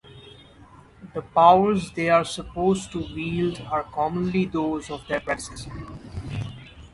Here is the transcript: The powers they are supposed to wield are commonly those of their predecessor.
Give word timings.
The 1.13 1.21
powers 1.21 1.91
they 1.91 2.09
are 2.09 2.25
supposed 2.25 2.91
to 2.93 3.01
wield 3.13 3.61
are 3.69 3.83
commonly 3.83 4.45
those 4.45 4.89
of 4.89 5.07
their 5.07 5.19
predecessor. 5.19 5.71